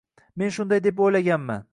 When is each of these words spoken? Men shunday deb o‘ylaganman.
Men 0.41 0.53
shunday 0.55 0.81
deb 0.87 1.03
o‘ylaganman. 1.09 1.67